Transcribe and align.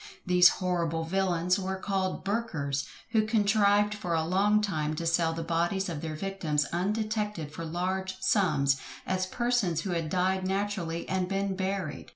These 0.25 0.49
horrible 0.57 1.03
villains 1.03 1.59
were 1.59 1.75
called 1.77 2.23
Burkers, 2.23 2.87
who 3.11 3.23
contrived 3.27 3.93
for 3.93 4.15
a 4.15 4.25
long 4.25 4.59
time 4.59 4.95
to 4.95 5.05
sell 5.05 5.31
the 5.31 5.43
bodies 5.43 5.89
of 5.89 6.01
their 6.01 6.15
victims 6.15 6.65
undetected 6.73 7.51
for 7.53 7.65
large 7.65 8.15
sums, 8.19 8.77
as 9.05 9.27
persons 9.27 9.81
who 9.81 9.91
had 9.91 10.09
died 10.09 10.47
naturally 10.47 11.07
and 11.07 11.27
been 11.29 11.55
buried. 11.55 12.09